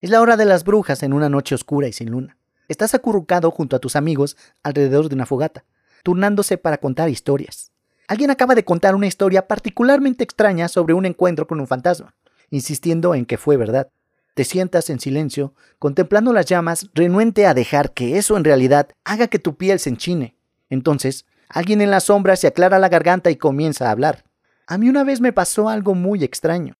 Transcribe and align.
Es 0.00 0.10
la 0.10 0.20
hora 0.20 0.36
de 0.36 0.44
las 0.44 0.62
brujas 0.62 1.02
en 1.02 1.12
una 1.12 1.28
noche 1.28 1.56
oscura 1.56 1.88
y 1.88 1.92
sin 1.92 2.12
luna. 2.12 2.36
Estás 2.68 2.94
acurrucado 2.94 3.50
junto 3.50 3.74
a 3.74 3.80
tus 3.80 3.96
amigos 3.96 4.36
alrededor 4.62 5.08
de 5.08 5.16
una 5.16 5.26
fogata, 5.26 5.64
turnándose 6.04 6.56
para 6.56 6.78
contar 6.78 7.08
historias. 7.08 7.72
Alguien 8.06 8.30
acaba 8.30 8.54
de 8.54 8.64
contar 8.64 8.94
una 8.94 9.08
historia 9.08 9.48
particularmente 9.48 10.22
extraña 10.22 10.68
sobre 10.68 10.94
un 10.94 11.04
encuentro 11.04 11.48
con 11.48 11.58
un 11.58 11.66
fantasma, 11.66 12.14
insistiendo 12.50 13.16
en 13.16 13.26
que 13.26 13.38
fue 13.38 13.56
verdad. 13.56 13.90
Te 14.34 14.44
sientas 14.44 14.88
en 14.88 15.00
silencio, 15.00 15.52
contemplando 15.80 16.32
las 16.32 16.46
llamas, 16.46 16.88
renuente 16.94 17.46
a 17.46 17.54
dejar 17.54 17.92
que 17.92 18.18
eso 18.18 18.36
en 18.36 18.44
realidad 18.44 18.90
haga 19.02 19.26
que 19.26 19.40
tu 19.40 19.56
piel 19.56 19.80
se 19.80 19.90
enchine. 19.90 20.36
Entonces, 20.70 21.26
alguien 21.48 21.80
en 21.80 21.90
la 21.90 21.98
sombra 21.98 22.36
se 22.36 22.46
aclara 22.46 22.78
la 22.78 22.88
garganta 22.88 23.32
y 23.32 23.36
comienza 23.36 23.88
a 23.88 23.90
hablar. 23.90 24.22
A 24.68 24.78
mí 24.78 24.88
una 24.88 25.02
vez 25.02 25.20
me 25.20 25.32
pasó 25.32 25.68
algo 25.68 25.96
muy 25.96 26.22
extraño. 26.22 26.76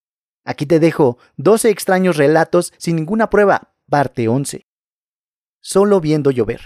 Aquí 0.48 0.64
te 0.64 0.80
dejo 0.80 1.18
12 1.36 1.68
extraños 1.68 2.16
relatos 2.16 2.72
sin 2.78 2.96
ninguna 2.96 3.28
prueba, 3.28 3.74
parte 3.90 4.28
11. 4.28 4.64
Solo 5.60 6.00
viendo 6.00 6.30
llover. 6.30 6.62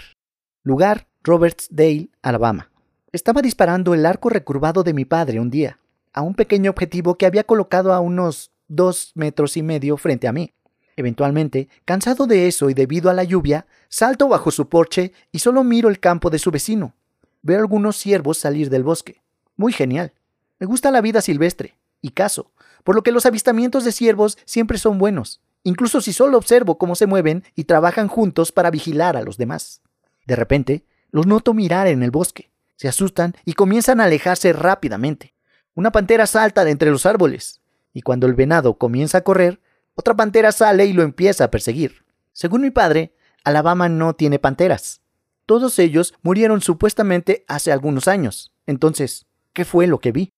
Lugar, 0.63 1.09
Robertsdale, 1.21 2.09
Alabama. 2.21 2.71
Estaba 3.11 3.41
disparando 3.41 3.93
el 3.93 4.05
arco 4.05 4.29
recurvado 4.29 4.83
de 4.83 4.93
mi 4.93 5.03
padre 5.03 5.41
un 5.41 5.49
día, 5.49 5.79
a 6.13 6.21
un 6.21 6.33
pequeño 6.33 6.71
objetivo 6.71 7.17
que 7.17 7.25
había 7.25 7.43
colocado 7.43 7.91
a 7.91 7.99
unos 7.99 8.53
dos 8.69 9.11
metros 9.15 9.57
y 9.57 9.63
medio 9.63 9.97
frente 9.97 10.29
a 10.29 10.31
mí. 10.31 10.53
Eventualmente, 10.95 11.67
cansado 11.83 12.25
de 12.25 12.47
eso 12.47 12.69
y 12.69 12.73
debido 12.73 13.09
a 13.09 13.13
la 13.13 13.25
lluvia, 13.25 13.67
salto 13.89 14.29
bajo 14.29 14.49
su 14.51 14.69
porche 14.69 15.11
y 15.33 15.39
solo 15.39 15.61
miro 15.65 15.89
el 15.89 15.99
campo 15.99 16.29
de 16.29 16.39
su 16.39 16.51
vecino. 16.51 16.93
Veo 17.41 17.59
algunos 17.59 17.97
ciervos 17.97 18.37
salir 18.37 18.69
del 18.69 18.83
bosque. 18.83 19.21
Muy 19.57 19.73
genial. 19.73 20.13
Me 20.57 20.67
gusta 20.67 20.89
la 20.89 21.01
vida 21.01 21.19
silvestre 21.19 21.75
y 22.03 22.11
caso, 22.11 22.51
por 22.83 22.95
lo 22.95 23.03
que 23.03 23.11
los 23.11 23.25
avistamientos 23.25 23.83
de 23.83 23.91
ciervos 23.91 24.37
siempre 24.45 24.77
son 24.77 24.97
buenos, 24.97 25.41
incluso 25.63 26.01
si 26.01 26.13
solo 26.13 26.37
observo 26.37 26.77
cómo 26.77 26.95
se 26.95 27.07
mueven 27.07 27.43
y 27.55 27.63
trabajan 27.63 28.07
juntos 28.07 28.51
para 28.51 28.71
vigilar 28.71 29.17
a 29.17 29.23
los 29.23 29.37
demás. 29.37 29.81
De 30.25 30.35
repente, 30.35 30.85
los 31.11 31.27
noto 31.27 31.53
mirar 31.53 31.87
en 31.87 32.03
el 32.03 32.11
bosque, 32.11 32.51
se 32.75 32.87
asustan 32.87 33.33
y 33.45 33.53
comienzan 33.53 33.99
a 33.99 34.05
alejarse 34.05 34.53
rápidamente. 34.53 35.33
Una 35.75 35.91
pantera 35.91 36.27
salta 36.27 36.65
de 36.65 36.71
entre 36.71 36.91
los 36.91 37.05
árboles, 37.05 37.61
y 37.93 38.01
cuando 38.01 38.27
el 38.27 38.33
venado 38.33 38.77
comienza 38.77 39.19
a 39.19 39.23
correr, 39.23 39.61
otra 39.95 40.15
pantera 40.15 40.51
sale 40.51 40.85
y 40.85 40.93
lo 40.93 41.03
empieza 41.03 41.45
a 41.45 41.51
perseguir. 41.51 42.03
Según 42.31 42.61
mi 42.61 42.71
padre, 42.71 43.15
Alabama 43.43 43.89
no 43.89 44.15
tiene 44.15 44.39
panteras. 44.39 45.01
Todos 45.45 45.77
ellos 45.77 46.13
murieron 46.21 46.61
supuestamente 46.61 47.45
hace 47.47 47.71
algunos 47.71 48.07
años. 48.07 48.53
Entonces, 48.65 49.27
¿qué 49.51 49.65
fue 49.65 49.87
lo 49.87 49.99
que 49.99 50.11
vi? 50.11 50.31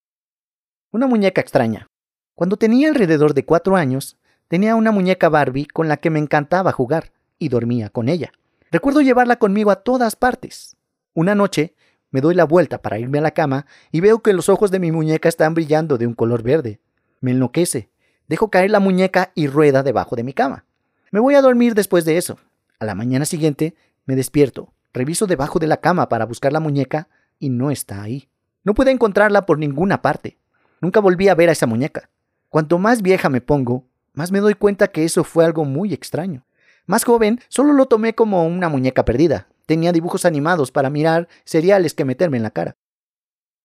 Una 0.91 1.07
muñeca 1.07 1.41
extraña. 1.41 1.87
Cuando 2.36 2.58
tenía 2.58 2.89
alrededor 2.89 3.33
de 3.33 3.45
cuatro 3.45 3.78
años, 3.78 4.17
tenía 4.50 4.75
una 4.75 4.91
muñeca 4.91 5.30
Barbie 5.30 5.67
con 5.67 5.88
la 5.88 5.95
que 5.95 6.09
me 6.09 6.19
encantaba 6.19 6.73
jugar 6.73 7.14
y 7.39 7.47
dormía 7.47 7.89
con 7.89 8.09
ella. 8.09 8.33
Recuerdo 8.72 9.00
llevarla 9.00 9.38
conmigo 9.38 9.72
a 9.72 9.77
todas 9.77 10.17
partes. 10.17 10.75
Una 11.14 11.33
noche 11.33 11.75
me 12.11 12.19
doy 12.19 12.36
la 12.36 12.44
vuelta 12.44 12.81
para 12.81 13.00
irme 13.00 13.19
a 13.19 13.22
la 13.22 13.31
cama 13.31 13.66
y 13.89 14.02
veo 14.02 14.19
que 14.19 14.33
los 14.33 14.50
ojos 14.50 14.69
de 14.69 14.80
mi 14.80 14.92
muñeca 14.92 15.30
están 15.30 15.53
brillando 15.53 15.97
de 15.97 16.08
un 16.08 16.14
color 16.14 16.44
verde. 16.44 16.81
Me 17.22 17.31
enloquece. 17.31 17.89
Dejo 18.27 18.49
caer 18.49 18.70
la 18.70 18.81
muñeca 18.81 19.31
y 19.33 19.47
rueda 19.47 19.81
debajo 19.81 20.17
de 20.17 20.23
mi 20.23 20.33
cama. 20.33 20.66
Me 21.11 21.22
voy 21.22 21.36
a 21.36 21.42
dormir 21.42 21.73
después 21.73 22.03
de 22.03 22.17
eso. 22.17 22.38
A 22.80 22.86
la 22.86 22.95
mañana 22.95 23.23
siguiente 23.23 23.75
me 24.05 24.17
despierto, 24.17 24.73
reviso 24.94 25.25
debajo 25.25 25.58
de 25.59 25.67
la 25.67 25.77
cama 25.77 26.09
para 26.09 26.25
buscar 26.25 26.52
la 26.52 26.59
muñeca 26.59 27.08
y 27.39 27.49
no 27.49 27.72
está 27.72 28.02
ahí. 28.02 28.27
No 28.66 28.73
pude 28.73 28.92
encontrarla 28.92 29.45
por 29.45 29.58
ninguna 29.58 30.02
parte. 30.02 30.38
Nunca 30.81 30.99
volví 30.99 31.30
a 31.30 31.36
ver 31.36 31.47
a 31.47 31.53
esa 31.53 31.66
muñeca. 31.66 32.09
Cuanto 32.56 32.80
más 32.80 33.02
vieja 33.02 33.28
me 33.28 33.42
pongo, 33.42 33.84
más 34.14 34.31
me 34.31 34.39
doy 34.39 34.53
cuenta 34.53 34.88
que 34.88 35.03
eso 35.03 35.25
fue 35.25 35.44
algo 35.44 35.66
muy 35.66 35.94
extraño. 35.94 36.45
Más 36.86 37.03
joven, 37.03 37.42
solo 37.50 37.73
lo 37.73 37.88
tomé 37.88 38.16
como 38.16 38.48
una 38.48 38.70
muñeca 38.70 39.03
perdida. 39.03 39.50
Tenía 39.66 39.92
dibujos 39.92 40.23
animados 40.23 40.72
para 40.72 40.89
mirar 40.89 41.28
seriales 41.44 41.94
que 41.94 42.06
meterme 42.06 42.38
en 42.38 42.44
la 42.44 42.52
cara. 42.52 42.78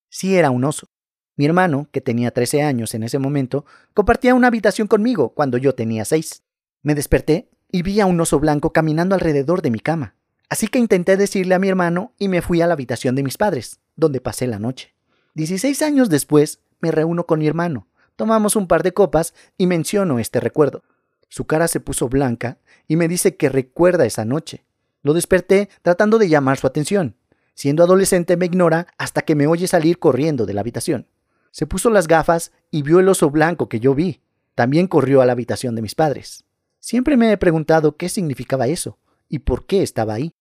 Sí 0.08 0.34
era 0.34 0.50
un 0.50 0.64
oso. 0.64 0.88
Mi 1.36 1.46
hermano, 1.46 1.86
que 1.92 2.00
tenía 2.00 2.32
13 2.32 2.62
años 2.64 2.92
en 2.94 3.04
ese 3.04 3.20
momento, 3.20 3.64
compartía 3.94 4.34
una 4.34 4.48
habitación 4.48 4.88
conmigo 4.88 5.34
cuando 5.34 5.56
yo 5.56 5.72
tenía 5.76 6.04
6. 6.04 6.42
Me 6.82 6.96
desperté 6.96 7.48
y 7.70 7.82
vi 7.82 8.00
a 8.00 8.06
un 8.06 8.20
oso 8.20 8.40
blanco 8.40 8.72
caminando 8.72 9.14
alrededor 9.14 9.62
de 9.62 9.70
mi 9.70 9.78
cama. 9.78 10.16
Así 10.48 10.66
que 10.66 10.80
intenté 10.80 11.16
decirle 11.16 11.54
a 11.54 11.60
mi 11.60 11.68
hermano 11.68 12.12
y 12.18 12.26
me 12.26 12.42
fui 12.42 12.60
a 12.60 12.66
la 12.66 12.72
habitación 12.72 13.14
de 13.14 13.22
mis 13.22 13.38
padres, 13.38 13.78
donde 13.94 14.20
pasé 14.20 14.48
la 14.48 14.58
noche. 14.58 14.96
16 15.34 15.80
años 15.82 16.10
después, 16.10 16.58
me 16.80 16.90
reúno 16.90 17.24
con 17.24 17.38
mi 17.38 17.46
hermano, 17.46 17.86
tomamos 18.20 18.54
un 18.54 18.66
par 18.66 18.82
de 18.82 18.92
copas 18.92 19.32
y 19.56 19.66
menciono 19.66 20.18
este 20.18 20.40
recuerdo. 20.40 20.82
Su 21.30 21.46
cara 21.46 21.68
se 21.68 21.80
puso 21.80 22.10
blanca 22.10 22.58
y 22.86 22.96
me 22.96 23.08
dice 23.08 23.34
que 23.34 23.48
recuerda 23.48 24.04
esa 24.04 24.26
noche. 24.26 24.66
Lo 25.00 25.14
desperté 25.14 25.70
tratando 25.80 26.18
de 26.18 26.28
llamar 26.28 26.58
su 26.58 26.66
atención. 26.66 27.16
Siendo 27.54 27.82
adolescente 27.82 28.36
me 28.36 28.44
ignora 28.44 28.88
hasta 28.98 29.22
que 29.22 29.34
me 29.34 29.46
oye 29.46 29.66
salir 29.66 29.98
corriendo 29.98 30.44
de 30.44 30.52
la 30.52 30.60
habitación. 30.60 31.06
Se 31.50 31.66
puso 31.66 31.88
las 31.88 32.08
gafas 32.08 32.52
y 32.70 32.82
vio 32.82 33.00
el 33.00 33.08
oso 33.08 33.30
blanco 33.30 33.70
que 33.70 33.80
yo 33.80 33.94
vi. 33.94 34.20
También 34.54 34.86
corrió 34.86 35.22
a 35.22 35.24
la 35.24 35.32
habitación 35.32 35.74
de 35.74 35.80
mis 35.80 35.94
padres. 35.94 36.44
Siempre 36.78 37.16
me 37.16 37.32
he 37.32 37.38
preguntado 37.38 37.96
qué 37.96 38.10
significaba 38.10 38.66
eso 38.66 38.98
y 39.30 39.38
por 39.38 39.64
qué 39.64 39.82
estaba 39.82 40.12
ahí. 40.12 40.34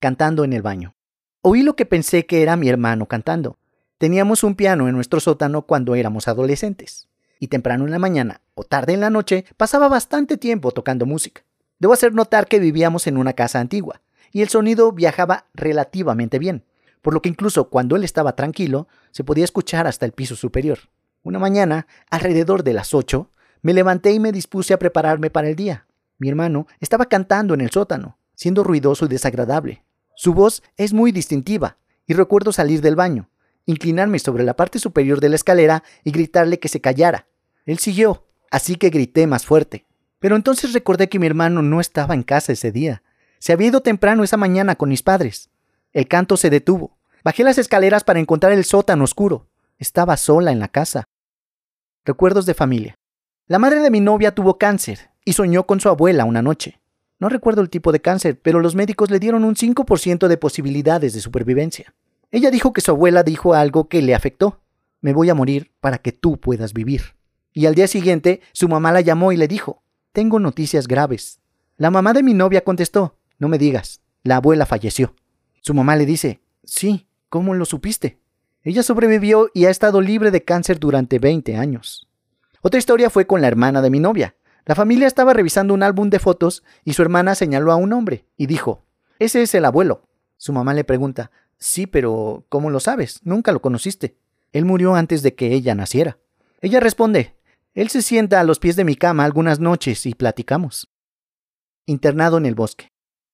Cantando 0.00 0.42
en 0.42 0.54
el 0.54 0.62
baño. 0.62 0.96
Oí 1.40 1.62
lo 1.62 1.76
que 1.76 1.86
pensé 1.86 2.26
que 2.26 2.42
era 2.42 2.56
mi 2.56 2.68
hermano 2.68 3.06
cantando. 3.06 3.58
Teníamos 4.00 4.44
un 4.44 4.54
piano 4.54 4.88
en 4.88 4.94
nuestro 4.94 5.20
sótano 5.20 5.66
cuando 5.66 5.94
éramos 5.94 6.26
adolescentes, 6.26 7.10
y 7.38 7.48
temprano 7.48 7.84
en 7.84 7.90
la 7.90 7.98
mañana 7.98 8.40
o 8.54 8.64
tarde 8.64 8.94
en 8.94 9.00
la 9.00 9.10
noche 9.10 9.44
pasaba 9.58 9.88
bastante 9.88 10.38
tiempo 10.38 10.70
tocando 10.70 11.04
música. 11.04 11.42
Debo 11.78 11.92
hacer 11.92 12.14
notar 12.14 12.46
que 12.46 12.60
vivíamos 12.60 13.06
en 13.06 13.18
una 13.18 13.34
casa 13.34 13.60
antigua, 13.60 14.00
y 14.32 14.40
el 14.40 14.48
sonido 14.48 14.90
viajaba 14.92 15.44
relativamente 15.52 16.38
bien, 16.38 16.64
por 17.02 17.12
lo 17.12 17.20
que 17.20 17.28
incluso 17.28 17.68
cuando 17.68 17.94
él 17.94 18.02
estaba 18.02 18.36
tranquilo, 18.36 18.88
se 19.10 19.22
podía 19.22 19.44
escuchar 19.44 19.86
hasta 19.86 20.06
el 20.06 20.12
piso 20.12 20.34
superior. 20.34 20.78
Una 21.22 21.38
mañana, 21.38 21.86
alrededor 22.08 22.64
de 22.64 22.72
las 22.72 22.94
ocho, 22.94 23.28
me 23.60 23.74
levanté 23.74 24.12
y 24.12 24.18
me 24.18 24.32
dispuse 24.32 24.72
a 24.72 24.78
prepararme 24.78 25.28
para 25.28 25.50
el 25.50 25.56
día. 25.56 25.84
Mi 26.16 26.30
hermano 26.30 26.66
estaba 26.80 27.04
cantando 27.04 27.52
en 27.52 27.60
el 27.60 27.70
sótano, 27.70 28.16
siendo 28.34 28.64
ruidoso 28.64 29.04
y 29.04 29.08
desagradable. 29.08 29.84
Su 30.16 30.32
voz 30.32 30.62
es 30.78 30.94
muy 30.94 31.12
distintiva, 31.12 31.76
y 32.06 32.14
recuerdo 32.14 32.50
salir 32.50 32.80
del 32.80 32.96
baño, 32.96 33.28
inclinarme 33.66 34.18
sobre 34.18 34.44
la 34.44 34.54
parte 34.54 34.78
superior 34.78 35.20
de 35.20 35.28
la 35.28 35.36
escalera 35.36 35.82
y 36.04 36.10
gritarle 36.10 36.58
que 36.58 36.68
se 36.68 36.80
callara. 36.80 37.26
Él 37.66 37.78
siguió, 37.78 38.26
así 38.50 38.76
que 38.76 38.90
grité 38.90 39.26
más 39.26 39.46
fuerte. 39.46 39.86
Pero 40.18 40.36
entonces 40.36 40.72
recordé 40.72 41.08
que 41.08 41.18
mi 41.18 41.26
hermano 41.26 41.62
no 41.62 41.80
estaba 41.80 42.14
en 42.14 42.22
casa 42.22 42.52
ese 42.52 42.72
día. 42.72 43.02
Se 43.38 43.52
había 43.52 43.68
ido 43.68 43.80
temprano 43.80 44.22
esa 44.22 44.36
mañana 44.36 44.76
con 44.76 44.90
mis 44.90 45.02
padres. 45.02 45.50
El 45.92 46.06
canto 46.08 46.36
se 46.36 46.50
detuvo. 46.50 46.98
Bajé 47.24 47.42
las 47.42 47.58
escaleras 47.58 48.04
para 48.04 48.20
encontrar 48.20 48.52
el 48.52 48.64
sótano 48.64 49.04
oscuro. 49.04 49.48
Estaba 49.78 50.16
sola 50.16 50.52
en 50.52 50.58
la 50.58 50.68
casa. 50.68 51.04
Recuerdos 52.04 52.46
de 52.46 52.54
familia. 52.54 52.94
La 53.46 53.58
madre 53.58 53.80
de 53.80 53.90
mi 53.90 54.00
novia 54.00 54.34
tuvo 54.34 54.58
cáncer 54.58 55.10
y 55.24 55.32
soñó 55.32 55.66
con 55.66 55.80
su 55.80 55.88
abuela 55.88 56.24
una 56.24 56.42
noche. 56.42 56.80
No 57.18 57.28
recuerdo 57.28 57.60
el 57.62 57.70
tipo 57.70 57.92
de 57.92 58.00
cáncer, 58.00 58.40
pero 58.40 58.60
los 58.60 58.74
médicos 58.74 59.10
le 59.10 59.18
dieron 59.18 59.44
un 59.44 59.54
5% 59.54 60.28
de 60.28 60.36
posibilidades 60.36 61.12
de 61.12 61.20
supervivencia. 61.20 61.94
Ella 62.30 62.50
dijo 62.50 62.72
que 62.72 62.80
su 62.80 62.90
abuela 62.90 63.22
dijo 63.22 63.54
algo 63.54 63.88
que 63.88 64.02
le 64.02 64.14
afectó. 64.14 64.60
Me 65.00 65.12
voy 65.12 65.30
a 65.30 65.34
morir 65.34 65.72
para 65.80 65.98
que 65.98 66.12
tú 66.12 66.38
puedas 66.38 66.72
vivir. 66.72 67.16
Y 67.52 67.66
al 67.66 67.74
día 67.74 67.88
siguiente, 67.88 68.40
su 68.52 68.68
mamá 68.68 68.92
la 68.92 69.00
llamó 69.00 69.32
y 69.32 69.36
le 69.36 69.48
dijo, 69.48 69.82
tengo 70.12 70.38
noticias 70.38 70.86
graves. 70.86 71.40
La 71.76 71.90
mamá 71.90 72.12
de 72.12 72.22
mi 72.22 72.34
novia 72.34 72.62
contestó, 72.62 73.16
no 73.38 73.48
me 73.48 73.58
digas, 73.58 74.02
la 74.22 74.36
abuela 74.36 74.66
falleció. 74.66 75.14
Su 75.60 75.74
mamá 75.74 75.96
le 75.96 76.06
dice, 76.06 76.40
sí, 76.64 77.08
¿cómo 77.28 77.54
lo 77.54 77.64
supiste? 77.64 78.20
Ella 78.62 78.82
sobrevivió 78.82 79.50
y 79.54 79.64
ha 79.64 79.70
estado 79.70 80.00
libre 80.00 80.30
de 80.30 80.44
cáncer 80.44 80.78
durante 80.78 81.18
20 81.18 81.56
años. 81.56 82.08
Otra 82.60 82.78
historia 82.78 83.08
fue 83.08 83.26
con 83.26 83.40
la 83.40 83.48
hermana 83.48 83.80
de 83.80 83.90
mi 83.90 84.00
novia. 84.00 84.36
La 84.66 84.74
familia 84.74 85.06
estaba 85.06 85.32
revisando 85.32 85.72
un 85.72 85.82
álbum 85.82 86.10
de 86.10 86.18
fotos 86.18 86.62
y 86.84 86.92
su 86.92 87.02
hermana 87.02 87.34
señaló 87.34 87.72
a 87.72 87.76
un 87.76 87.92
hombre 87.92 88.26
y 88.36 88.46
dijo, 88.46 88.84
ese 89.18 89.42
es 89.42 89.54
el 89.54 89.64
abuelo. 89.64 90.02
Su 90.36 90.52
mamá 90.52 90.74
le 90.74 90.84
pregunta, 90.84 91.30
Sí, 91.60 91.86
pero 91.86 92.46
¿cómo 92.48 92.70
lo 92.70 92.80
sabes? 92.80 93.20
Nunca 93.22 93.52
lo 93.52 93.60
conociste. 93.60 94.16
Él 94.52 94.64
murió 94.64 94.94
antes 94.94 95.22
de 95.22 95.34
que 95.34 95.52
ella 95.52 95.74
naciera. 95.74 96.18
Ella 96.62 96.80
responde, 96.80 97.36
Él 97.74 97.90
se 97.90 98.02
sienta 98.02 98.40
a 98.40 98.44
los 98.44 98.58
pies 98.58 98.76
de 98.76 98.84
mi 98.84 98.96
cama 98.96 99.24
algunas 99.24 99.60
noches 99.60 100.06
y 100.06 100.14
platicamos. 100.14 100.90
Internado 101.86 102.38
en 102.38 102.46
el 102.46 102.54
bosque. 102.54 102.88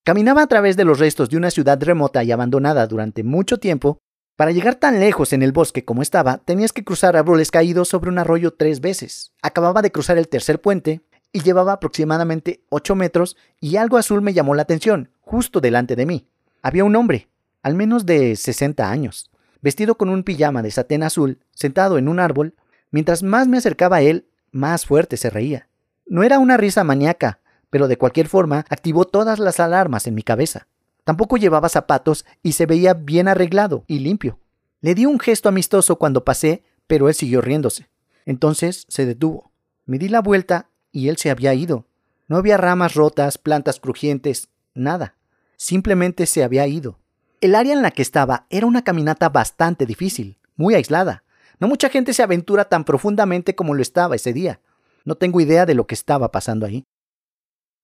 Caminaba 0.05 0.43
a 0.43 0.46
través 0.46 0.76
de 0.76 0.84
los 0.84 0.99
restos 0.99 1.31
de 1.31 1.37
una 1.37 1.50
ciudad 1.50 1.82
remota 1.82 2.23
y 2.25 2.32
abandonada 2.32 2.87
durante 2.87 3.23
mucho 3.23 3.58
tiempo. 3.58 3.99
Para 4.37 4.50
llegar 4.50 4.75
tan 4.75 5.00
lejos 5.00 5.32
en 5.32 5.43
el 5.43 5.52
bosque 5.52 5.84
como 5.84 6.02
estaba, 6.02 6.38
tenías 6.38 6.73
que 6.73 6.84
cruzar 6.84 7.17
árboles 7.17 7.50
caídos 7.50 7.88
sobre 7.88 8.11
un 8.11 8.19
arroyo 8.19 8.55
tres 8.55 8.81
veces. 8.81 9.32
Acababa 9.40 9.82
de 9.82 9.93
cruzar 9.93 10.19
el 10.19 10.28
tercer 10.28 10.61
puente 10.61 11.00
y 11.32 11.43
llevaba 11.43 11.73
aproximadamente 11.73 12.64
ocho 12.70 12.94
metros 12.94 13.37
y 13.61 13.76
algo 13.76 13.96
azul 13.96 14.20
me 14.20 14.34
llamó 14.34 14.55
la 14.55 14.62
atención, 14.62 15.11
justo 15.20 15.61
delante 15.61 15.96
de 15.96 16.06
mí. 16.06 16.28
Había 16.62 16.84
un 16.84 16.96
hombre, 16.96 17.28
al 17.67 17.75
menos 17.75 18.07
de 18.07 18.37
60 18.37 18.89
años, 18.89 19.29
vestido 19.61 19.97
con 19.97 20.09
un 20.09 20.23
pijama 20.23 20.63
de 20.63 20.71
satén 20.71 21.03
azul, 21.03 21.41
sentado 21.51 21.99
en 21.99 22.07
un 22.07 22.21
árbol, 22.21 22.55
mientras 22.93 23.25
más 23.25 23.49
me 23.49 23.59
acercaba 23.59 23.97
a 23.97 24.03
él, 24.03 24.29
más 24.53 24.87
fuerte 24.87 25.17
se 25.17 25.31
reía. 25.31 25.67
No 26.07 26.23
era 26.23 26.39
una 26.39 26.57
risa 26.57 26.85
maníaca, 26.85 27.41
pero 27.69 27.89
de 27.89 27.99
cualquier 27.99 28.29
forma 28.29 28.65
activó 28.69 29.05
todas 29.05 29.41
las 29.41 29.59
alarmas 29.59 30.07
en 30.07 30.15
mi 30.15 30.23
cabeza. 30.23 30.69
Tampoco 31.03 31.39
llevaba 31.39 31.69
zapatos 31.69 32.25
y 32.41 32.53
se 32.53 32.67
veía 32.67 32.95
bien 32.95 33.27
arreglado 33.27 33.83
y 33.89 33.99
limpio. 33.99 34.39
Le 34.81 34.95
di 34.95 35.05
un 35.05 35.19
gesto 35.19 35.49
amistoso 35.49 35.97
cuando 35.97 36.25
pasé, 36.25 36.62
pero 36.87 37.09
él 37.09 37.17
siguió 37.17 37.41
riéndose. 37.41 37.89
Entonces 38.27 38.87
se 38.87 39.07
detuvo. 39.07 39.51
Me 39.87 39.99
di 39.99 40.09
la 40.09 40.21
vuelta 40.21 40.69
y 40.93 41.09
él 41.09 41.17
se 41.17 41.33
había 41.33 41.53
ido. 41.53 41.89
No 42.29 42.37
había 42.37 42.59
ramas 42.59 42.95
rotas, 42.95 43.39
plantas 43.39 43.81
crujientes, 43.81 44.51
nada. 44.73 45.17
Simplemente 45.57 46.27
se 46.27 46.45
había 46.45 46.65
ido. 46.69 47.01
El 47.43 47.55
área 47.55 47.75
en 47.75 47.83
la 47.83 47.91
que 47.91 48.00
estaba 48.00 48.47
era 48.49 48.67
una 48.67 48.83
caminata 48.83 49.29
bastante 49.29 49.85
difícil, 49.85 50.38
muy 50.56 50.75
aislada. 50.75 51.23
No 51.61 51.69
mucha 51.69 51.91
gente 51.91 52.15
se 52.15 52.23
aventura 52.23 52.65
tan 52.67 52.85
profundamente 52.85 53.55
como 53.55 53.75
lo 53.75 53.83
estaba 53.83 54.17
ese 54.17 54.33
día. 54.33 54.61
No 55.05 55.17
tengo 55.17 55.41
idea 55.41 55.67
de 55.67 55.75
lo 55.75 55.87
que 55.87 55.94
estaba 55.94 56.33
pasando 56.33 56.65
ahí. 56.65 56.85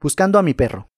Buscando 0.01 0.39
a 0.39 0.43
mi 0.43 0.55
perro. 0.55 0.89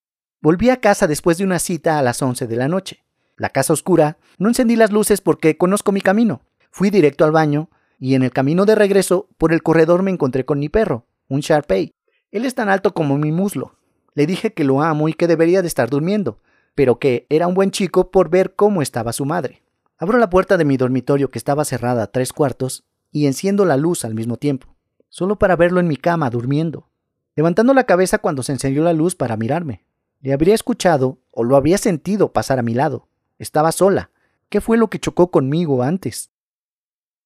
Volví 0.40 0.70
a 0.70 0.80
casa 0.80 1.08
después 1.08 1.38
de 1.38 1.44
una 1.44 1.58
cita 1.58 1.98
a 1.98 2.02
las 2.02 2.22
11 2.22 2.46
de 2.46 2.56
la 2.56 2.68
noche. 2.68 3.04
La 3.36 3.48
casa 3.48 3.72
oscura, 3.72 4.18
no 4.38 4.48
encendí 4.48 4.76
las 4.76 4.92
luces 4.92 5.20
porque 5.20 5.56
conozco 5.56 5.90
mi 5.90 6.00
camino. 6.00 6.42
Fui 6.70 6.90
directo 6.90 7.24
al 7.24 7.32
baño 7.32 7.70
y 7.98 8.14
en 8.14 8.22
el 8.22 8.30
camino 8.30 8.66
de 8.66 8.76
regreso 8.76 9.28
por 9.36 9.52
el 9.52 9.62
corredor 9.62 10.02
me 10.02 10.12
encontré 10.12 10.44
con 10.44 10.60
mi 10.60 10.68
perro, 10.68 11.06
un 11.28 11.40
Sharpei. 11.40 11.92
Él 12.30 12.44
es 12.44 12.54
tan 12.54 12.68
alto 12.68 12.94
como 12.94 13.18
mi 13.18 13.32
muslo. 13.32 13.76
Le 14.14 14.26
dije 14.26 14.52
que 14.52 14.62
lo 14.62 14.80
amo 14.80 15.08
y 15.08 15.14
que 15.14 15.26
debería 15.26 15.60
de 15.60 15.68
estar 15.68 15.90
durmiendo, 15.90 16.40
pero 16.74 16.98
que 16.98 17.26
era 17.28 17.46
un 17.46 17.54
buen 17.54 17.70
chico 17.70 18.10
por 18.10 18.30
ver 18.30 18.54
cómo 18.54 18.82
estaba 18.82 19.12
su 19.12 19.24
madre. 19.24 19.62
Abro 19.96 20.18
la 20.18 20.30
puerta 20.30 20.56
de 20.56 20.64
mi 20.64 20.76
dormitorio 20.76 21.30
que 21.30 21.38
estaba 21.38 21.64
cerrada 21.64 22.02
a 22.02 22.06
tres 22.08 22.32
cuartos 22.32 22.84
y 23.12 23.26
enciendo 23.26 23.64
la 23.64 23.76
luz 23.76 24.04
al 24.04 24.14
mismo 24.14 24.36
tiempo, 24.36 24.74
solo 25.08 25.38
para 25.38 25.56
verlo 25.56 25.80
en 25.80 25.86
mi 25.86 25.96
cama 25.96 26.30
durmiendo, 26.30 26.88
levantando 27.36 27.74
la 27.74 27.84
cabeza 27.84 28.18
cuando 28.18 28.42
se 28.42 28.52
encendió 28.52 28.82
la 28.82 28.92
luz 28.92 29.14
para 29.14 29.36
mirarme. 29.36 29.84
Le 30.20 30.32
habría 30.32 30.54
escuchado 30.54 31.18
o 31.30 31.44
lo 31.44 31.56
habría 31.56 31.78
sentido 31.78 32.32
pasar 32.32 32.58
a 32.58 32.62
mi 32.62 32.74
lado. 32.74 33.08
Estaba 33.38 33.72
sola. 33.72 34.10
¿Qué 34.48 34.60
fue 34.60 34.76
lo 34.78 34.88
que 34.88 34.98
chocó 34.98 35.30
conmigo 35.30 35.82
antes? 35.82 36.30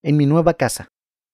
En 0.02 0.16
mi 0.16 0.26
nueva 0.26 0.54
casa. 0.54 0.88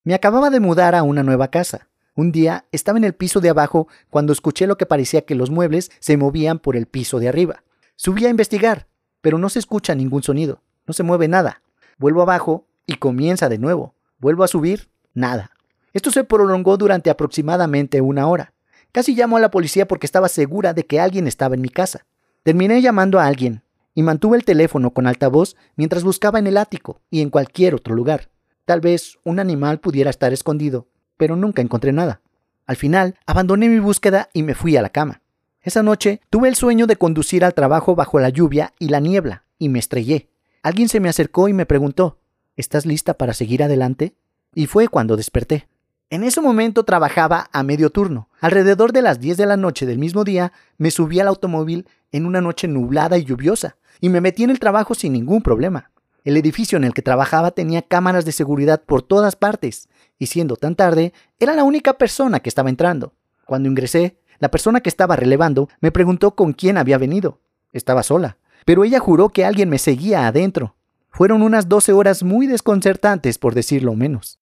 Me 0.04 0.14
acababa 0.14 0.50
de 0.50 0.60
mudar 0.60 0.94
a 0.94 1.02
una 1.02 1.22
nueva 1.22 1.48
casa. 1.48 1.88
Un 2.14 2.30
día 2.32 2.66
estaba 2.70 2.98
en 2.98 3.04
el 3.04 3.14
piso 3.14 3.40
de 3.40 3.48
abajo 3.48 3.88
cuando 4.10 4.32
escuché 4.32 4.66
lo 4.66 4.76
que 4.76 4.86
parecía 4.86 5.22
que 5.22 5.34
los 5.34 5.50
muebles 5.50 5.90
se 6.00 6.16
movían 6.16 6.58
por 6.58 6.76
el 6.76 6.86
piso 6.86 7.18
de 7.18 7.28
arriba. 7.28 7.64
Subí 7.96 8.26
a 8.26 8.30
investigar, 8.30 8.88
pero 9.20 9.38
no 9.38 9.48
se 9.48 9.58
escucha 9.58 9.94
ningún 9.94 10.22
sonido, 10.22 10.60
no 10.86 10.94
se 10.94 11.02
mueve 11.02 11.28
nada. 11.28 11.62
Vuelvo 11.98 12.22
abajo 12.22 12.66
y 12.86 12.96
comienza 12.96 13.48
de 13.48 13.58
nuevo. 13.58 13.94
Vuelvo 14.18 14.44
a 14.44 14.48
subir, 14.48 14.88
nada. 15.14 15.50
Esto 15.92 16.10
se 16.10 16.24
prolongó 16.24 16.76
durante 16.76 17.10
aproximadamente 17.10 18.00
una 18.00 18.26
hora. 18.26 18.52
Casi 18.92 19.14
llamó 19.14 19.36
a 19.36 19.40
la 19.40 19.50
policía 19.50 19.86
porque 19.86 20.06
estaba 20.06 20.28
segura 20.28 20.74
de 20.74 20.86
que 20.86 21.00
alguien 21.00 21.26
estaba 21.26 21.54
en 21.54 21.60
mi 21.60 21.68
casa. 21.68 22.04
Terminé 22.42 22.82
llamando 22.82 23.18
a 23.18 23.26
alguien 23.26 23.62
y 23.94 24.02
mantuve 24.02 24.36
el 24.36 24.44
teléfono 24.44 24.90
con 24.90 25.06
altavoz 25.06 25.56
mientras 25.76 26.04
buscaba 26.04 26.38
en 26.38 26.46
el 26.46 26.56
ático 26.56 27.00
y 27.10 27.20
en 27.20 27.30
cualquier 27.30 27.74
otro 27.74 27.94
lugar. 27.94 28.30
Tal 28.64 28.80
vez 28.80 29.18
un 29.24 29.40
animal 29.40 29.78
pudiera 29.78 30.10
estar 30.10 30.32
escondido, 30.32 30.88
pero 31.16 31.36
nunca 31.36 31.62
encontré 31.62 31.92
nada. 31.92 32.20
Al 32.66 32.76
final, 32.76 33.16
abandoné 33.26 33.68
mi 33.68 33.78
búsqueda 33.78 34.30
y 34.32 34.42
me 34.42 34.54
fui 34.54 34.76
a 34.76 34.82
la 34.82 34.90
cama. 34.90 35.22
Esa 35.64 35.82
noche 35.82 36.20
tuve 36.28 36.48
el 36.48 36.56
sueño 36.56 36.86
de 36.86 36.96
conducir 36.96 37.42
al 37.42 37.54
trabajo 37.54 37.94
bajo 37.94 38.20
la 38.20 38.28
lluvia 38.28 38.74
y 38.78 38.90
la 38.90 39.00
niebla, 39.00 39.44
y 39.58 39.70
me 39.70 39.78
estrellé. 39.78 40.28
Alguien 40.62 40.90
se 40.90 41.00
me 41.00 41.08
acercó 41.08 41.48
y 41.48 41.54
me 41.54 41.64
preguntó, 41.64 42.18
¿Estás 42.54 42.84
lista 42.84 43.14
para 43.14 43.32
seguir 43.32 43.62
adelante? 43.62 44.14
Y 44.54 44.66
fue 44.66 44.88
cuando 44.88 45.16
desperté. 45.16 45.66
En 46.10 46.22
ese 46.22 46.42
momento 46.42 46.84
trabajaba 46.84 47.48
a 47.50 47.62
medio 47.62 47.88
turno. 47.88 48.28
Alrededor 48.40 48.92
de 48.92 49.00
las 49.00 49.20
10 49.20 49.38
de 49.38 49.46
la 49.46 49.56
noche 49.56 49.86
del 49.86 49.98
mismo 49.98 50.22
día, 50.22 50.52
me 50.76 50.90
subí 50.90 51.18
al 51.18 51.28
automóvil 51.28 51.88
en 52.12 52.26
una 52.26 52.42
noche 52.42 52.68
nublada 52.68 53.16
y 53.16 53.24
lluviosa, 53.24 53.78
y 54.02 54.10
me 54.10 54.20
metí 54.20 54.44
en 54.44 54.50
el 54.50 54.60
trabajo 54.60 54.94
sin 54.94 55.14
ningún 55.14 55.40
problema. 55.40 55.90
El 56.24 56.36
edificio 56.36 56.76
en 56.76 56.84
el 56.84 56.92
que 56.92 57.00
trabajaba 57.00 57.52
tenía 57.52 57.80
cámaras 57.80 58.26
de 58.26 58.32
seguridad 58.32 58.82
por 58.84 59.00
todas 59.00 59.34
partes, 59.34 59.88
y 60.18 60.26
siendo 60.26 60.56
tan 60.56 60.76
tarde, 60.76 61.14
era 61.38 61.54
la 61.54 61.64
única 61.64 61.94
persona 61.94 62.40
que 62.40 62.50
estaba 62.50 62.68
entrando. 62.68 63.14
Cuando 63.46 63.68
ingresé, 63.68 64.18
la 64.38 64.50
persona 64.50 64.80
que 64.80 64.88
estaba 64.88 65.16
relevando 65.16 65.68
me 65.80 65.92
preguntó 65.92 66.34
con 66.34 66.52
quién 66.52 66.78
había 66.78 66.98
venido. 66.98 67.40
Estaba 67.72 68.02
sola, 68.02 68.38
pero 68.64 68.84
ella 68.84 69.00
juró 69.00 69.30
que 69.30 69.44
alguien 69.44 69.68
me 69.68 69.78
seguía 69.78 70.26
adentro. 70.26 70.76
Fueron 71.10 71.42
unas 71.42 71.68
12 71.68 71.92
horas 71.92 72.22
muy 72.22 72.46
desconcertantes, 72.46 73.38
por 73.38 73.54
decirlo 73.54 73.94
menos. 73.94 74.40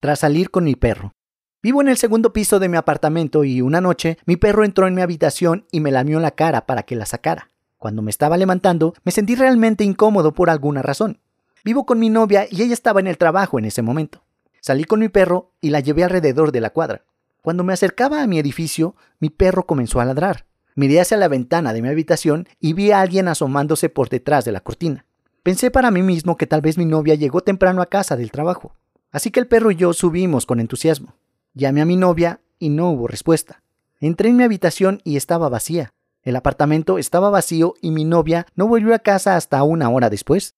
Tras 0.00 0.20
salir 0.20 0.50
con 0.50 0.64
mi 0.64 0.74
perro. 0.74 1.14
Vivo 1.62 1.80
en 1.80 1.88
el 1.88 1.96
segundo 1.96 2.32
piso 2.32 2.60
de 2.60 2.68
mi 2.68 2.76
apartamento 2.76 3.42
y 3.42 3.62
una 3.62 3.80
noche 3.80 4.18
mi 4.26 4.36
perro 4.36 4.64
entró 4.64 4.86
en 4.86 4.94
mi 4.94 5.02
habitación 5.02 5.66
y 5.72 5.80
me 5.80 5.90
lamió 5.90 6.20
la 6.20 6.30
cara 6.30 6.66
para 6.66 6.84
que 6.84 6.94
la 6.94 7.04
sacara. 7.04 7.50
Cuando 7.78 8.02
me 8.02 8.10
estaba 8.10 8.36
levantando, 8.36 8.94
me 9.04 9.12
sentí 9.12 9.34
realmente 9.34 9.84
incómodo 9.84 10.34
por 10.34 10.50
alguna 10.50 10.82
razón. 10.82 11.20
Vivo 11.64 11.84
con 11.84 11.98
mi 11.98 12.10
novia 12.10 12.46
y 12.50 12.62
ella 12.62 12.74
estaba 12.74 13.00
en 13.00 13.08
el 13.08 13.18
trabajo 13.18 13.58
en 13.58 13.64
ese 13.64 13.82
momento. 13.82 14.22
Salí 14.60 14.84
con 14.84 15.00
mi 15.00 15.08
perro 15.08 15.52
y 15.60 15.70
la 15.70 15.80
llevé 15.80 16.04
alrededor 16.04 16.52
de 16.52 16.60
la 16.60 16.70
cuadra. 16.70 17.04
Cuando 17.48 17.64
me 17.64 17.72
acercaba 17.72 18.22
a 18.22 18.26
mi 18.26 18.38
edificio, 18.38 18.94
mi 19.20 19.30
perro 19.30 19.64
comenzó 19.64 20.00
a 20.00 20.04
ladrar. 20.04 20.44
Miré 20.74 21.00
hacia 21.00 21.16
la 21.16 21.28
ventana 21.28 21.72
de 21.72 21.80
mi 21.80 21.88
habitación 21.88 22.46
y 22.60 22.74
vi 22.74 22.90
a 22.90 23.00
alguien 23.00 23.26
asomándose 23.26 23.88
por 23.88 24.10
detrás 24.10 24.44
de 24.44 24.52
la 24.52 24.60
cortina. 24.60 25.06
Pensé 25.42 25.70
para 25.70 25.90
mí 25.90 26.02
mismo 26.02 26.36
que 26.36 26.46
tal 26.46 26.60
vez 26.60 26.76
mi 26.76 26.84
novia 26.84 27.14
llegó 27.14 27.40
temprano 27.40 27.80
a 27.80 27.86
casa 27.86 28.18
del 28.18 28.30
trabajo. 28.30 28.74
Así 29.10 29.30
que 29.30 29.40
el 29.40 29.46
perro 29.46 29.70
y 29.70 29.76
yo 29.76 29.94
subimos 29.94 30.44
con 30.44 30.60
entusiasmo. 30.60 31.14
Llamé 31.54 31.80
a 31.80 31.86
mi 31.86 31.96
novia 31.96 32.42
y 32.58 32.68
no 32.68 32.90
hubo 32.90 33.08
respuesta. 33.08 33.62
Entré 33.98 34.28
en 34.28 34.36
mi 34.36 34.44
habitación 34.44 35.00
y 35.02 35.16
estaba 35.16 35.48
vacía. 35.48 35.94
El 36.24 36.36
apartamento 36.36 36.98
estaba 36.98 37.30
vacío 37.30 37.76
y 37.80 37.92
mi 37.92 38.04
novia 38.04 38.44
no 38.56 38.68
volvió 38.68 38.94
a 38.94 38.98
casa 38.98 39.36
hasta 39.36 39.62
una 39.62 39.88
hora 39.88 40.10
después. 40.10 40.54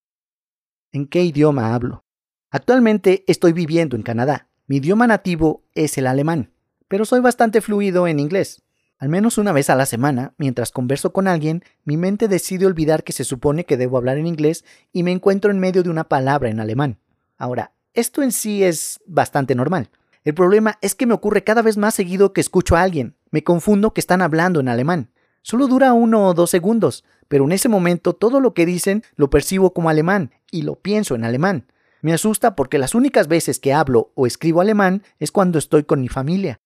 ¿En 0.91 1.07
qué 1.07 1.23
idioma 1.23 1.73
hablo? 1.73 2.03
Actualmente 2.51 3.23
estoy 3.29 3.53
viviendo 3.53 3.95
en 3.95 4.03
Canadá. 4.03 4.49
Mi 4.67 4.79
idioma 4.79 5.07
nativo 5.07 5.63
es 5.73 5.97
el 5.97 6.09
alemán 6.09 6.51
pero 6.91 7.05
soy 7.05 7.21
bastante 7.21 7.61
fluido 7.61 8.09
en 8.09 8.19
inglés. 8.19 8.63
Al 8.99 9.09
menos 9.09 9.39
una 9.39 9.53
vez 9.53 9.71
a 9.71 9.77
la 9.77 9.87
semana, 9.87 10.35
mientras 10.39 10.73
converso 10.73 11.13
con 11.13 11.29
alguien, 11.29 11.63
mi 11.85 11.97
mente 11.97 12.27
decide 12.27 12.67
olvidar 12.67 13.05
que 13.05 13.13
se 13.13 13.23
supone 13.23 13.65
que 13.65 13.77
debo 13.77 13.97
hablar 13.97 14.19
en 14.19 14.27
inglés 14.27 14.65
y 14.93 15.05
me 15.05 15.13
encuentro 15.13 15.53
en 15.53 15.61
medio 15.61 15.85
de 15.85 15.89
una 15.89 16.09
palabra 16.09 16.51
en 16.51 16.59
alemán. 16.59 16.99
Ahora, 17.39 17.71
esto 17.95 18.25
en 18.25 18.33
sí 18.33 18.65
es 18.65 18.99
bastante 19.07 19.55
normal. 19.55 19.89
El 20.25 20.35
problema 20.35 20.79
es 20.83 20.97
que 20.97 21.07
me 21.07 21.15
ocurre 21.15 21.45
cada 21.45 21.63
vez 21.63 21.77
más 21.77 21.95
seguido 21.95 22.33
que 22.33 22.41
escucho 22.41 22.75
a 22.75 22.83
alguien. 22.83 23.15
Me 23.31 23.45
confundo 23.45 23.95
que 23.95 24.01
están 24.01 24.21
hablando 24.21 24.59
en 24.59 24.69
alemán. 24.69 25.11
Solo 25.43 25.69
dura 25.69 25.93
uno 25.93 26.27
o 26.27 26.35
dos 26.35 26.51
segundos, 26.51 27.05
pero 27.29 27.45
en 27.45 27.53
ese 27.53 27.69
momento 27.69 28.15
todo 28.15 28.41
lo 28.41 28.53
que 28.53 28.67
dicen 28.67 29.05
lo 29.15 29.31
percibo 29.31 29.73
como 29.73 29.91
alemán 29.91 30.33
y 30.51 30.63
lo 30.63 30.75
pienso 30.75 31.15
en 31.15 31.23
alemán. 31.23 31.69
Me 32.03 32.13
asusta 32.13 32.57
porque 32.57 32.79
las 32.79 32.97
únicas 32.97 33.29
veces 33.29 33.61
que 33.61 33.73
hablo 33.73 34.11
o 34.17 34.27
escribo 34.27 34.61
alemán 34.61 35.05
es 35.21 35.31
cuando 35.31 35.61
estoy 35.61 35.85
con 35.85 36.01
mi 36.01 36.09
familia. 36.09 36.61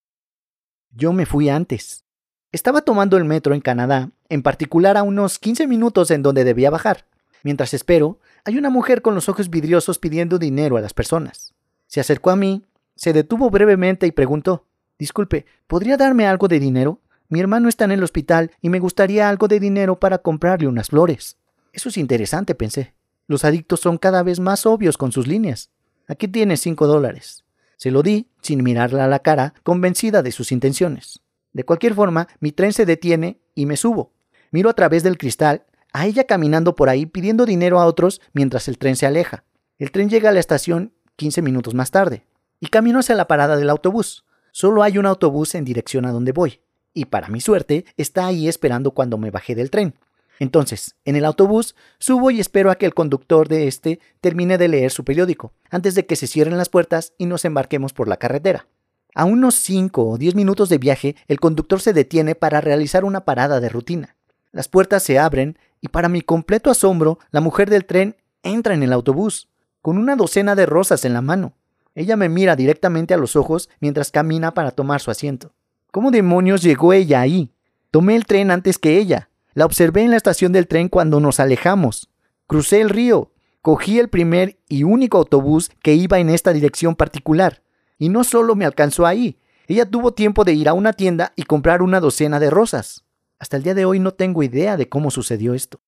Yo 0.97 1.13
me 1.13 1.27
fui 1.27 1.49
antes. 1.49 2.05
Estaba 2.53 2.83
tomando 2.83 3.17
el 3.17 3.25
metro 3.25 3.53
en 3.53 3.61
Canadá, 3.61 4.11
en 4.29 4.43
particular 4.43 4.97
a 4.97 5.03
unos 5.03 5.41
15 5.41 5.67
minutos 5.67 6.13
en 6.13 6.23
donde 6.23 6.45
debía 6.45 6.71
bajar. 6.71 7.07
Mientras 7.43 7.75
espero, 7.75 8.21
hay 8.45 8.59
una 8.59 8.71
mujer 8.71 9.03
con 9.03 9.17
los 9.17 9.29
ojos 9.29 9.51
vidriosos 9.51 9.99
pidiendo 9.99 10.39
dinero 10.39 10.77
a 10.77 10.81
las 10.81 10.95
personas. 10.95 11.53
Se 11.89 11.99
acercó 11.99 12.31
a 12.31 12.37
mí, 12.37 12.65
se 12.95 13.13
detuvo 13.13 13.51
brevemente 13.51 14.07
y 14.07 14.13
preguntó, 14.13 14.67
Disculpe, 14.97 15.47
¿podría 15.67 15.97
darme 15.97 16.29
algo 16.29 16.47
de 16.47 16.61
dinero? 16.61 17.01
Mi 17.29 17.41
hermano 17.41 17.69
está 17.69 17.85
en 17.87 17.93
el 17.93 18.05
hospital 18.05 18.53
y 18.63 18.69
me 18.69 18.79
gustaría 18.79 19.29
algo 19.29 19.49
de 19.49 19.59
dinero 19.59 19.99
para 19.99 20.19
comprarle 20.19 20.69
unas 20.69 20.91
flores. 20.91 21.39
Eso 21.73 21.89
es 21.89 21.97
interesante, 21.97 22.55
pensé. 22.55 22.95
Los 23.27 23.45
adictos 23.45 23.81
son 23.81 23.99
cada 23.99 24.23
vez 24.23 24.39
más 24.39 24.65
obvios 24.65 24.97
con 24.97 25.11
sus 25.11 25.27
líneas. 25.27 25.71
Aquí 26.07 26.29
tienes 26.29 26.61
cinco 26.61 26.87
dólares. 26.87 27.44
Se 27.77 27.91
lo 27.91 28.03
di, 28.03 28.29
sin 28.41 28.63
mirarla 28.63 29.05
a 29.05 29.09
la 29.09 29.21
cara, 29.21 29.55
convencida 29.63 30.23
de 30.23 30.33
sus 30.33 30.53
intenciones. 30.53 31.21
De 31.53 31.65
cualquier 31.65 31.95
forma, 31.95 32.29
mi 32.41 32.53
tren 32.53 32.73
se 32.73 32.87
detiene 32.87 33.41
y 33.55 33.67
me 33.67 33.77
subo. 33.77 34.13
Miro 34.51 34.71
a 34.71 34.75
través 34.75 35.03
del 35.03 35.19
cristal 35.19 35.65
a 35.93 36.07
ella 36.07 36.25
caminando 36.25 36.75
por 36.75 36.89
ahí 36.89 37.07
pidiendo 37.07 37.47
dinero 37.47 37.81
a 37.81 37.87
otros 37.87 38.21
mientras 38.33 38.67
el 38.69 38.79
tren 38.79 38.97
se 38.97 39.07
aleja. 39.07 39.45
El 39.79 39.93
tren 39.93 40.11
llega 40.11 40.31
a 40.31 40.33
la 40.33 40.41
estación 40.41 40.93
15 41.17 41.41
minutos 41.41 41.73
más 41.75 41.93
tarde 41.93 42.27
y 42.61 42.67
camino 42.67 42.99
hacia 42.99 43.15
la 43.15 43.29
parada 43.29 43.57
del 43.57 43.71
autobús. 43.71 44.25
Solo 44.51 44.83
hay 44.83 44.99
un 44.99 45.07
autobús 45.07 45.55
en 45.55 45.65
dirección 45.65 46.05
a 46.05 46.11
donde 46.11 46.33
voy, 46.33 46.61
y 46.93 47.07
para 47.07 47.29
mi 47.29 47.41
suerte 47.41 47.85
está 47.97 48.27
ahí 48.27 48.49
esperando 48.49 48.91
cuando 48.91 49.19
me 49.19 49.31
bajé 49.31 49.55
del 49.55 49.71
tren. 49.71 49.95
Entonces, 50.39 50.97
en 51.05 51.17
el 51.17 51.25
autobús, 51.25 51.75
subo 51.99 52.31
y 52.31 52.41
espero 52.41 52.71
a 52.71 52.77
que 52.77 52.87
el 52.87 52.95
conductor 52.95 53.49
de 53.49 53.69
este 53.69 54.01
termine 54.21 54.59
de 54.59 54.69
leer 54.69 54.91
su 54.91 55.05
periódico, 55.05 55.53
antes 55.71 55.95
de 55.95 56.07
que 56.07 56.17
se 56.17 56.27
cierren 56.27 56.59
las 56.59 56.69
puertas 56.69 57.13
y 57.19 57.27
nos 57.27 57.45
embarquemos 57.45 57.93
por 57.93 58.09
la 58.09 58.17
carretera. 58.17 58.67
A 59.15 59.25
unos 59.27 59.55
5 59.55 60.11
o 60.11 60.19
10 60.19 60.35
minutos 60.35 60.69
de 60.69 60.79
viaje, 60.79 61.15
el 61.29 61.39
conductor 61.39 61.81
se 61.81 61.93
detiene 61.93 62.35
para 62.35 62.61
realizar 62.61 63.05
una 63.05 63.25
parada 63.25 63.61
de 63.61 63.69
rutina. 63.69 64.17
Las 64.51 64.69
puertas 64.69 65.05
se 65.05 65.19
abren 65.19 65.57
y 65.81 65.89
para 65.89 66.09
mi 66.09 66.21
completo 66.21 66.71
asombro, 66.71 67.19
la 67.31 67.41
mujer 67.41 67.71
del 67.71 67.85
tren 67.85 68.17
entra 68.43 68.75
en 68.75 68.83
el 68.83 68.93
autobús, 68.93 69.49
con 69.83 69.99
una 69.99 70.17
docena 70.17 70.55
de 70.55 70.67
rosas 70.67 71.05
en 71.05 71.13
la 71.13 71.21
mano. 71.21 71.53
Ella 71.95 72.17
me 72.17 72.29
mira 72.29 72.57
directamente 72.57 73.15
a 73.15 73.17
los 73.17 73.37
ojos 73.37 73.69
mientras 73.81 74.11
camina 74.11 74.53
para 74.53 74.73
tomar 74.73 75.01
su 75.01 75.11
asiento. 75.11 75.53
¿Cómo 75.93 76.11
demonios 76.11 76.63
llegó 76.63 76.93
ella 76.93 77.21
ahí? 77.21 77.53
Tomé 77.93 78.17
el 78.17 78.27
tren 78.27 78.51
antes 78.51 78.79
que 78.79 78.99
ella. 78.99 79.29
La 79.55 79.65
observé 79.65 80.03
en 80.03 80.11
la 80.11 80.17
estación 80.17 80.53
del 80.53 80.69
tren 80.69 80.89
cuando 80.89 81.21
nos 81.21 81.41
alejamos. 81.41 82.11
Crucé 82.47 82.81
el 82.81 82.91
río. 82.91 83.33
Cogí 83.63 83.99
el 83.99 84.09
primer 84.09 84.59
y 84.69 84.83
único 84.83 85.17
autobús 85.17 85.71
que 85.83 85.95
iba 85.95 86.19
en 86.19 86.29
esta 86.29 86.53
dirección 86.53 86.97
particular. 86.97 87.63
Y 87.99 88.11
no 88.11 88.25
solo 88.25 88.57
me 88.57 88.67
alcanzó 88.67 89.07
ahí, 89.07 89.39
ella 89.67 89.89
tuvo 89.89 90.13
tiempo 90.13 90.45
de 90.45 90.53
ir 90.53 90.69
a 90.69 90.75
una 90.75 90.93
tienda 90.93 91.33
y 91.37 91.45
comprar 91.45 91.81
una 91.81 92.01
docena 92.01 92.39
de 92.39 92.51
rosas. 92.51 93.05
Hasta 93.39 93.57
el 93.57 93.63
día 93.63 93.75
de 93.75 93.87
hoy 93.87 93.99
no 93.99 94.13
tengo 94.13 94.43
idea 94.43 94.77
de 94.77 94.89
cómo 94.89 95.11
sucedió 95.11 95.55
esto. 95.55 95.81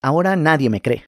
Ahora 0.00 0.36
nadie 0.36 0.70
me 0.70 0.80
cree. 0.80 1.04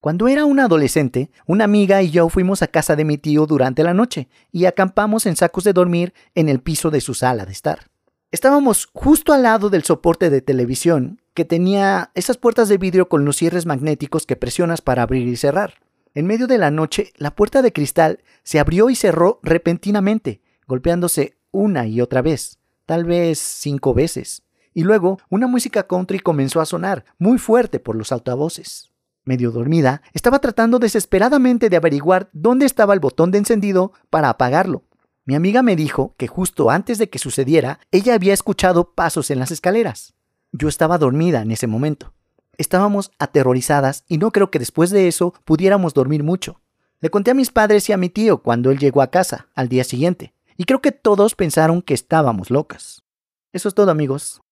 Cuando 0.00 0.26
era 0.28 0.44
una 0.44 0.64
adolescente, 0.64 1.30
una 1.46 1.64
amiga 1.64 2.02
y 2.02 2.10
yo 2.10 2.28
fuimos 2.28 2.60
a 2.60 2.66
casa 2.66 2.96
de 2.96 3.04
mi 3.04 3.18
tío 3.18 3.46
durante 3.46 3.84
la 3.84 3.94
noche 3.94 4.28
y 4.50 4.64
acampamos 4.64 5.26
en 5.26 5.36
sacos 5.36 5.64
de 5.64 5.72
dormir 5.72 6.12
en 6.34 6.48
el 6.48 6.60
piso 6.60 6.90
de 6.90 7.00
su 7.00 7.14
sala 7.14 7.46
de 7.46 7.52
estar. 7.52 7.91
Estábamos 8.32 8.88
justo 8.94 9.34
al 9.34 9.42
lado 9.42 9.68
del 9.68 9.84
soporte 9.84 10.30
de 10.30 10.40
televisión 10.40 11.20
que 11.34 11.44
tenía 11.44 12.12
esas 12.14 12.38
puertas 12.38 12.70
de 12.70 12.78
vidrio 12.78 13.10
con 13.10 13.26
los 13.26 13.36
cierres 13.36 13.66
magnéticos 13.66 14.24
que 14.24 14.36
presionas 14.36 14.80
para 14.80 15.02
abrir 15.02 15.28
y 15.28 15.36
cerrar. 15.36 15.74
En 16.14 16.26
medio 16.26 16.46
de 16.46 16.56
la 16.56 16.70
noche, 16.70 17.12
la 17.18 17.34
puerta 17.34 17.60
de 17.60 17.74
cristal 17.74 18.20
se 18.42 18.58
abrió 18.58 18.88
y 18.88 18.96
cerró 18.96 19.38
repentinamente, 19.42 20.40
golpeándose 20.66 21.36
una 21.50 21.86
y 21.86 22.00
otra 22.00 22.22
vez, 22.22 22.58
tal 22.86 23.04
vez 23.04 23.38
cinco 23.38 23.92
veces. 23.92 24.44
Y 24.72 24.84
luego 24.84 25.18
una 25.28 25.46
música 25.46 25.86
country 25.86 26.18
comenzó 26.18 26.62
a 26.62 26.66
sonar, 26.66 27.04
muy 27.18 27.36
fuerte 27.36 27.80
por 27.80 27.96
los 27.96 28.12
altavoces. 28.12 28.92
Medio 29.26 29.50
dormida, 29.50 30.00
estaba 30.14 30.38
tratando 30.38 30.78
desesperadamente 30.78 31.68
de 31.68 31.76
averiguar 31.76 32.30
dónde 32.32 32.64
estaba 32.64 32.94
el 32.94 33.00
botón 33.00 33.30
de 33.30 33.36
encendido 33.36 33.92
para 34.08 34.30
apagarlo. 34.30 34.84
Mi 35.24 35.36
amiga 35.36 35.62
me 35.62 35.76
dijo 35.76 36.14
que 36.16 36.26
justo 36.26 36.68
antes 36.68 36.98
de 36.98 37.08
que 37.08 37.20
sucediera, 37.20 37.78
ella 37.92 38.14
había 38.14 38.34
escuchado 38.34 38.92
pasos 38.92 39.30
en 39.30 39.38
las 39.38 39.52
escaleras. 39.52 40.14
Yo 40.50 40.68
estaba 40.68 40.98
dormida 40.98 41.42
en 41.42 41.52
ese 41.52 41.68
momento. 41.68 42.12
Estábamos 42.58 43.12
aterrorizadas 43.20 44.04
y 44.08 44.18
no 44.18 44.32
creo 44.32 44.50
que 44.50 44.58
después 44.58 44.90
de 44.90 45.06
eso 45.06 45.32
pudiéramos 45.44 45.94
dormir 45.94 46.24
mucho. 46.24 46.60
Le 47.00 47.10
conté 47.10 47.30
a 47.30 47.34
mis 47.34 47.50
padres 47.50 47.88
y 47.88 47.92
a 47.92 47.96
mi 47.96 48.08
tío 48.08 48.42
cuando 48.42 48.72
él 48.72 48.78
llegó 48.78 49.00
a 49.00 49.12
casa 49.12 49.46
al 49.54 49.68
día 49.68 49.84
siguiente, 49.84 50.34
y 50.56 50.64
creo 50.64 50.80
que 50.80 50.92
todos 50.92 51.36
pensaron 51.36 51.82
que 51.82 51.94
estábamos 51.94 52.50
locas. 52.50 53.04
Eso 53.52 53.68
es 53.68 53.74
todo 53.74 53.92
amigos. 53.92 54.42